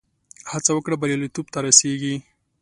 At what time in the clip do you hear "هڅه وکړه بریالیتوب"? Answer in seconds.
0.51-1.45